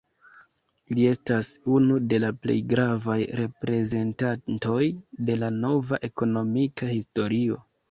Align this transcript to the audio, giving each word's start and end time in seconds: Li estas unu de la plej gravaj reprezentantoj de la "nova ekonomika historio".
Li 0.99 1.03
estas 1.09 1.51
unu 1.73 1.97
de 2.13 2.19
la 2.23 2.31
plej 2.45 2.55
gravaj 2.71 3.19
reprezentantoj 3.41 4.81
de 5.29 5.39
la 5.45 5.53
"nova 5.61 6.03
ekonomika 6.11 6.93
historio". 6.99 7.63